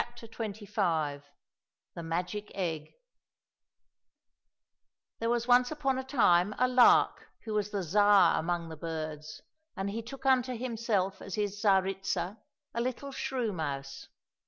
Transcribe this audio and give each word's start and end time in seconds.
235 0.15 1.25
THE 1.93 2.01
MAGIC 2.01 2.49
EGG 2.55 2.55
THE 2.55 2.55
MAGIC 2.55 2.55
EGG 2.89 2.93
THERE 5.19 5.29
was 5.29 5.47
once 5.47 5.69
upon 5.69 5.99
a 5.99 6.03
time 6.03 6.55
a 6.57 6.67
lark 6.67 7.27
who 7.45 7.53
was 7.53 7.69
the 7.69 7.83
Tsar 7.83 8.39
among 8.39 8.69
the 8.69 8.75
birds, 8.77 9.43
and 9.77 9.91
he 9.91 10.01
took 10.01 10.25
unto 10.25 10.57
himself 10.57 11.21
as 11.21 11.35
his 11.35 11.55
Tsaritsa 11.61 12.37
a 12.73 12.81
little 12.81 13.11
shrew 13.11 13.53
mouse. 13.53 14.07